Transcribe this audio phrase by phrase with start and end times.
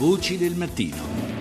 [0.00, 1.39] Voci del mattino.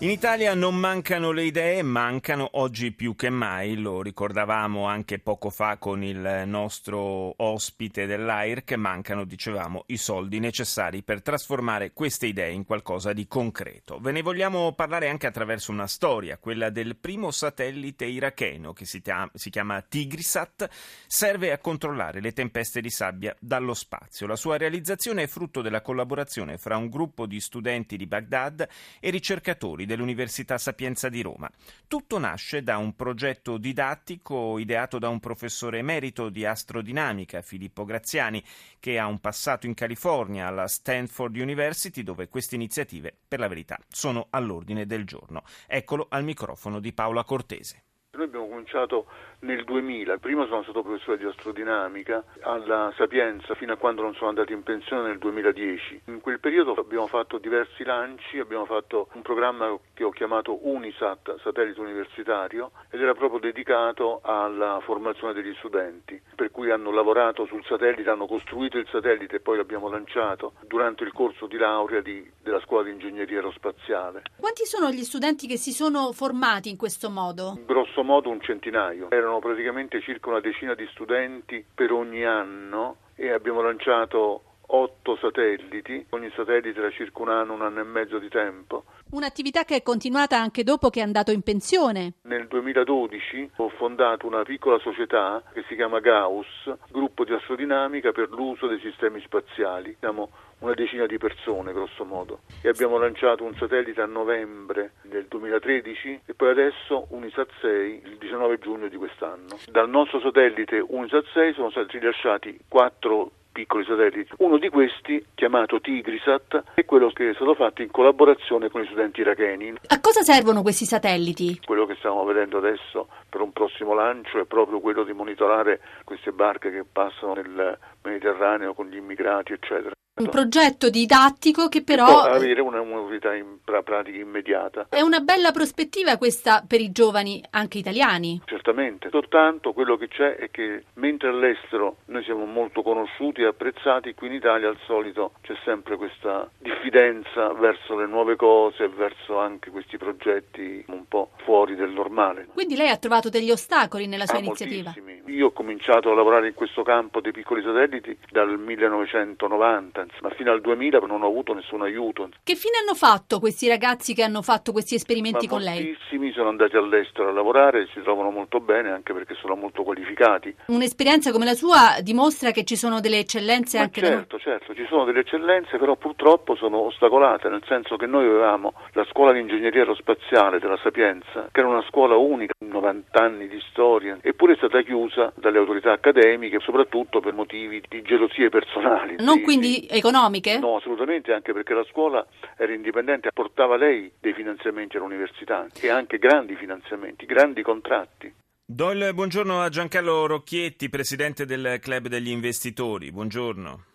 [0.00, 5.50] In Italia non mancano le idee, mancano oggi più che mai, lo ricordavamo anche poco
[5.50, 12.50] fa con il nostro ospite dell'AIRC, mancano, dicevamo, i soldi necessari per trasformare queste idee
[12.50, 14.00] in qualcosa di concreto.
[14.00, 19.00] Ve ne vogliamo parlare anche attraverso una storia, quella del primo satellite iracheno che si,
[19.00, 20.68] chiama Tigrisat,
[21.06, 24.26] serve a controllare le tempeste di sabbia dallo spazio.
[24.26, 29.10] La sua realizzazione è frutto della collaborazione fra un gruppo di studenti di Baghdad e
[29.10, 31.50] ricercatori dell'Università Sapienza di Roma.
[31.86, 38.42] Tutto nasce da un progetto didattico ideato da un professore emerito di astrodinamica, Filippo Graziani,
[38.80, 43.78] che ha un passato in California alla Stanford University, dove queste iniziative, per la verità,
[43.88, 45.42] sono all'ordine del giorno.
[45.66, 47.82] Eccolo al microfono di Paola Cortese.
[48.14, 49.06] Noi abbiamo cominciato
[49.44, 54.30] nel 2000, prima sono stato professore di astrodinamica alla Sapienza fino a quando non sono
[54.30, 56.02] andato in pensione nel 2010.
[56.06, 61.40] In quel periodo abbiamo fatto diversi lanci, abbiamo fatto un programma che ho chiamato Unisat,
[61.42, 67.64] satellite universitario, ed era proprio dedicato alla formazione degli studenti, per cui hanno lavorato sul
[67.64, 72.28] satellite, hanno costruito il satellite e poi l'abbiamo lanciato durante il corso di laurea di,
[72.42, 74.22] della scuola di ingegneria aerospaziale.
[74.40, 77.58] Quanti sono gli studenti che si sono formati in questo modo?
[77.66, 79.10] Grosso modo un centinaio.
[79.10, 86.04] Erano praticamente circa una decina di studenti per ogni anno e abbiamo lanciato otto satelliti,
[86.10, 88.84] ogni satellite era circa un anno, un anno e mezzo di tempo.
[89.10, 92.14] Un'attività che è continuata anche dopo che è andato in pensione.
[92.22, 98.30] Nel 2012 ho fondato una piccola società che si chiama Gauss, gruppo di astrodinamica per
[98.30, 99.96] l'uso dei sistemi spaziali.
[100.00, 102.40] Siamo una decina di persone, grosso modo.
[102.62, 108.16] E abbiamo lanciato un satellite a novembre del 2013 e poi adesso Unisat 6 il
[108.18, 109.58] 19 giugno di quest'anno.
[109.70, 114.34] Dal nostro satellite Unisat 6 sono stati rilasciati quattro piccoli satelliti.
[114.38, 118.86] Uno di questi, chiamato Tigrisat, è quello che è stato fatto in collaborazione con i
[118.86, 119.74] studenti iracheni.
[119.86, 121.60] A cosa servono questi satelliti?
[121.64, 126.32] Quello che stiamo vedendo adesso per un prossimo lancio è proprio quello di monitorare queste
[126.32, 129.92] barche che passano nel Mediterraneo con gli immigrati, eccetera.
[130.16, 132.20] Un progetto didattico che però...
[132.20, 132.80] avere una
[133.14, 134.86] utilità in pratica immediata.
[134.88, 138.40] È una bella prospettiva questa per i giovani, anche italiani.
[138.44, 144.14] Certamente, soltanto quello che c'è è che mentre all'estero noi siamo molto conosciuti e apprezzati,
[144.14, 149.70] qui in Italia al solito c'è sempre questa diffidenza verso le nuove cose, verso anche
[149.70, 152.46] questi progetti un po' fuori del normale.
[152.52, 154.92] Quindi lei ha trovato degli ostacoli nella sua ah, iniziativa?
[154.94, 155.13] Moltissimi.
[155.26, 160.52] Io ho cominciato a lavorare in questo campo dei piccoli satelliti dal 1990 ma fino
[160.52, 162.28] al 2000 non ho avuto nessun aiuto.
[162.42, 165.84] Che fine hanno fatto questi ragazzi che hanno fatto questi esperimenti ma con lei?
[165.84, 170.54] Moltissimi sono andati all'estero a lavorare si trovano molto bene anche perché sono molto qualificati.
[170.66, 174.42] Un'esperienza come la sua dimostra che ci sono delle eccellenze ma anche certo, da...
[174.42, 179.04] certo, ci sono delle eccellenze, però purtroppo sono ostacolate, nel senso che noi avevamo la
[179.10, 184.18] scuola di ingegneria aerospaziale della Sapienza, che era una scuola unica, 90 anni di storia,
[184.20, 189.16] eppure è stata chiusa dalle autorità accademiche, soprattutto per motivi di gelosie personali.
[189.18, 190.58] Non di, quindi economiche?
[190.58, 192.26] No, assolutamente, anche perché la scuola
[192.56, 198.32] era indipendente, portava lei dei finanziamenti all'università e anche grandi finanziamenti, grandi contratti.
[198.66, 203.12] Do il buongiorno a Giancarlo Rocchietti, presidente del Club degli Investitori.
[203.12, 203.93] Buongiorno.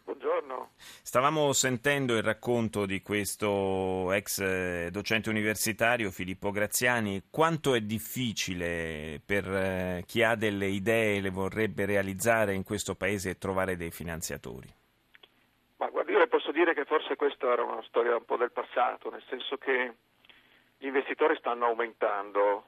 [0.79, 7.23] Stavamo sentendo il racconto di questo ex eh, docente universitario Filippo Graziani.
[7.29, 12.95] Quanto è difficile per eh, chi ha delle idee e le vorrebbe realizzare in questo
[12.95, 14.68] paese trovare dei finanziatori?
[15.78, 18.51] Ma guarda, io le posso dire che forse questa era una storia un po' del
[18.51, 19.94] passato, nel senso che
[20.78, 22.66] gli investitori stanno aumentando.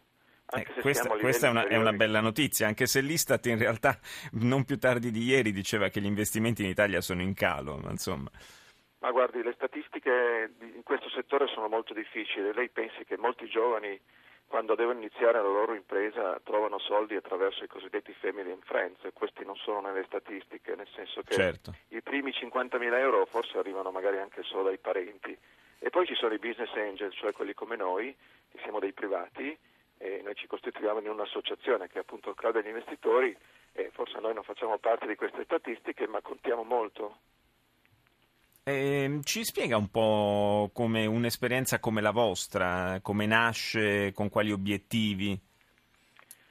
[0.54, 3.98] Eh, questa, questa è, una, è, una, bella notizia, anche se l'Istat in realtà
[4.34, 7.90] non più tardi di ieri diceva che gli investimenti in Italia sono in calo, ma
[7.90, 8.30] insomma.
[9.00, 12.54] Ma guardi, le statistiche in questo settore sono molto difficili.
[12.54, 14.00] Lei pensi che molti giovani
[14.52, 19.14] quando devono iniziare la loro impresa trovano soldi attraverso i cosiddetti family and friends e
[19.14, 21.74] questi non sono nelle statistiche, nel senso che certo.
[21.88, 25.36] i primi 50.000 euro forse arrivano magari anche solo dai parenti
[25.80, 28.14] e poi ci sono i business angel, cioè quelli come noi,
[28.52, 29.58] che siamo dei privati
[30.02, 33.38] e noi ci costituiamo in un'associazione che è appunto il club degli investitori
[33.74, 37.18] e forse noi non facciamo parte di queste statistiche ma contiamo molto
[38.64, 45.36] eh, ci spiega un po' come un'esperienza come la vostra, come nasce, con quali obiettivi?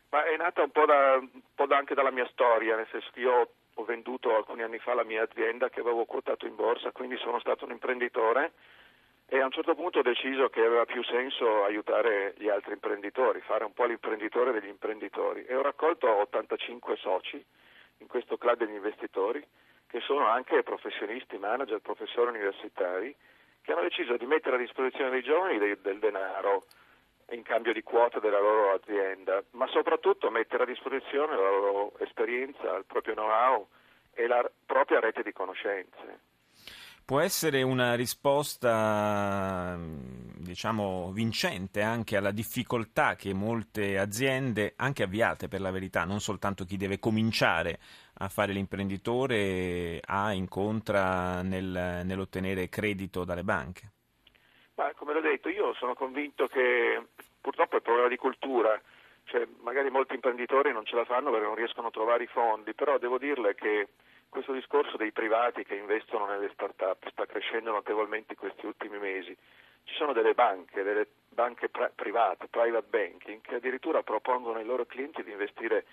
[0.08, 3.20] Ma è nata un po', da, un po anche dalla mia storia, nel senso che
[3.20, 7.16] io ho venduto alcuni anni fa la mia azienda che avevo quotato in borsa, quindi
[7.18, 8.54] sono stato un imprenditore
[9.32, 13.40] e a un certo punto ho deciso che aveva più senso aiutare gli altri imprenditori,
[13.42, 17.44] fare un po' l'imprenditore degli imprenditori e ho raccolto 85 soci
[17.98, 19.40] in questo club degli investitori
[19.86, 23.14] che sono anche professionisti, manager, professori universitari
[23.62, 26.64] che hanno deciso di mettere a disposizione dei giovani del, del denaro
[27.30, 32.74] in cambio di quote della loro azienda, ma soprattutto mettere a disposizione la loro esperienza,
[32.74, 33.64] il proprio know-how
[34.12, 36.29] e la propria rete di conoscenze.
[37.10, 39.76] Può essere una risposta,
[40.38, 46.64] diciamo, vincente anche alla difficoltà che molte aziende, anche avviate per la verità, non soltanto
[46.64, 47.80] chi deve cominciare
[48.18, 53.90] a fare l'imprenditore, ha incontra nel, nell'ottenere credito dalle banche?
[54.76, 57.08] Ma come l'ho detto, io sono convinto che
[57.40, 58.80] purtroppo è un problema di cultura,
[59.24, 62.72] cioè magari molti imprenditori non ce la fanno perché non riescono a trovare i fondi,
[62.72, 63.88] però devo dirle che
[64.30, 69.36] questo discorso dei privati che investono nelle start-up sta crescendo notevolmente in questi ultimi mesi.
[69.84, 75.22] Ci sono delle banche, delle banche private, private banking, che addirittura propongono ai loro clienti
[75.22, 75.84] di investire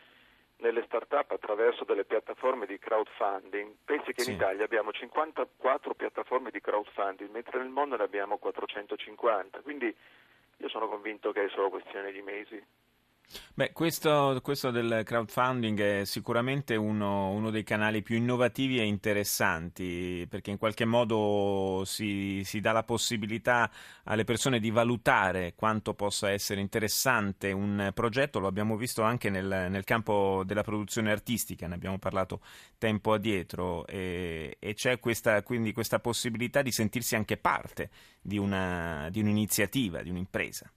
[0.57, 3.75] nelle start-up attraverso delle piattaforme di crowdfunding.
[3.83, 4.29] Pensi che sì.
[4.29, 9.93] in Italia abbiamo 54 piattaforme di crowdfunding, mentre nel mondo ne abbiamo 450, quindi
[10.57, 12.63] io sono convinto che è solo questione di mesi.
[13.53, 20.25] Beh, questo, questo, del crowdfunding è sicuramente uno, uno, dei canali più innovativi e interessanti
[20.29, 23.69] perché in qualche modo si, si, dà la possibilità
[24.03, 28.39] alle persone di valutare quanto possa essere interessante un progetto.
[28.39, 32.41] Lo abbiamo visto anche nel, nel campo della produzione artistica, ne abbiamo parlato
[32.77, 37.89] tempo addietro e, e c'è questa, quindi questa possibilità di sentirsi anche parte
[38.21, 40.71] di, una, di un'iniziativa, di un'impresa.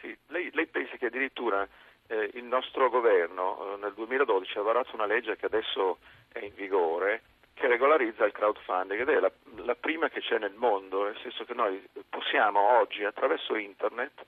[0.00, 1.66] Sì, lei, lei pensa che addirittura
[2.08, 5.98] eh, il nostro governo eh, nel 2012 ha varato una legge che adesso
[6.32, 7.22] è in vigore
[7.54, 11.44] che regolarizza il crowdfunding ed è la, la, prima che c'è nel mondo, nel senso
[11.44, 14.24] che noi possiamo oggi attraverso internet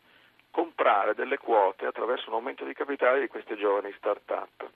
[0.51, 4.69] comprare delle quote attraverso un aumento di capitale di queste giovani start-up.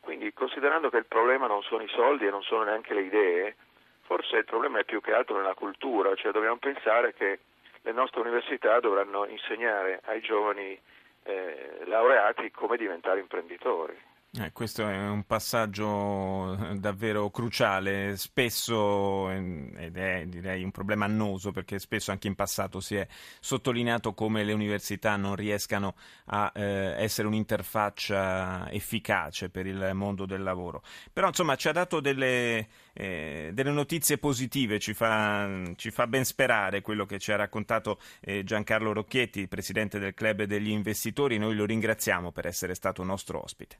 [0.00, 3.56] Quindi considerando che il problema non sono i soldi e non sono neanche le idee,
[4.02, 7.38] forse il problema è più che altro nella cultura, cioè dobbiamo pensare che
[7.82, 10.78] le nostre università dovranno insegnare ai giovani
[11.26, 13.96] eh, laureati come diventare imprenditori.
[14.38, 21.78] Eh, questo è un passaggio davvero cruciale, spesso ed è direi un problema annoso perché
[21.78, 23.06] spesso anche in passato si è
[23.40, 25.94] sottolineato come le università non riescano
[26.26, 30.82] a eh, essere un'interfaccia efficace per il mondo del lavoro.
[31.10, 36.26] Però insomma ci ha dato delle, eh, delle notizie positive, ci fa, ci fa, ben
[36.26, 41.54] sperare quello che ci ha raccontato eh, Giancarlo Rocchietti, presidente del club degli investitori, noi
[41.54, 43.74] lo ringraziamo per essere stato nostro ospite.